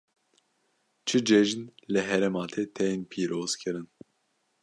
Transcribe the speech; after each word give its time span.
Çi 1.07 1.19
cejin 1.27 1.63
li 1.91 2.01
herêma 2.07 2.43
te 2.51 2.63
tên 2.75 2.99
pîrozkirin? 3.09 3.87